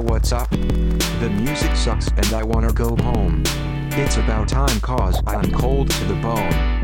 [0.00, 0.50] what's up?
[0.50, 3.42] The music sucks and I wanna go home.
[3.92, 6.81] It's about time cause I'm cold to the bone.